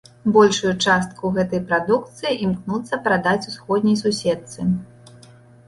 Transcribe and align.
Большую 0.35 0.71
частку 0.85 1.31
гэтай 1.35 1.61
прадукцыі 1.67 2.39
імкнуцца 2.47 3.01
прадаць 3.05 3.47
усходняй 3.53 4.03
суседцы. 4.03 4.59